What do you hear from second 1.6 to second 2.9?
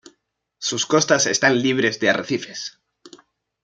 libres de arrecifes.